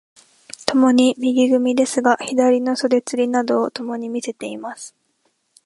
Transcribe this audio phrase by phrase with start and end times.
[0.65, 4.95] 共に右組ですが、左の袖釣などをともに見せています。